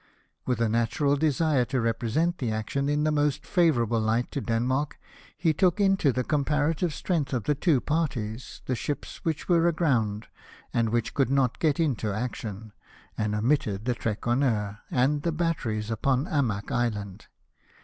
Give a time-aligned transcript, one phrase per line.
[0.47, 4.97] With a natural desire to represent the action in the most favourable light to Denmark,
[5.37, 10.25] he took into the comparative strength of the two parties the ships which were aground,
[10.73, 12.73] and which could not get into action;
[13.15, 17.27] and omitted the Trekroner, and the batteries upon Amak Island.